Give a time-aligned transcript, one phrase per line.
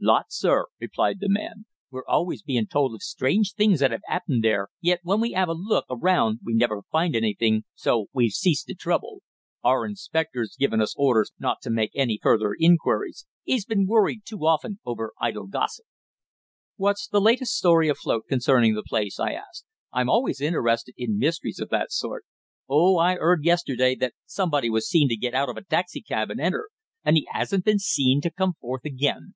[0.00, 1.66] "Lots, sir," replied the man.
[1.90, 5.50] "We're always being told of strange things that 'ave 'appened there, yet when we 'ave
[5.50, 9.20] a look around we never find anything, so we've ceased to trouble.
[9.62, 14.38] Our inspector's given us orders not to make any further inquiries, 'e's been worried too
[14.46, 15.84] often over idle gossip."
[16.76, 19.66] "What's the latest story afloat concerning the place?" I asked.
[19.92, 22.24] "I'm always interested in mysteries of that sort."
[22.66, 26.30] "Oh, I 'eard yesterday that somebody was seen to get out of a taxi cab
[26.30, 26.70] and enter.
[27.04, 29.34] And 'e 'asn't been seen to come forth again."